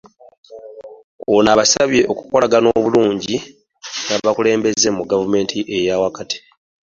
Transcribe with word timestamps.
Ono 1.35 1.49
abasabye 1.53 2.01
okukolagana 2.11 2.67
obulungi 2.77 3.35
n'abakulembeze 4.07 4.87
mu 4.97 5.03
gavumenti 5.11 5.57
eya 5.77 5.95
wakati. 6.03 6.37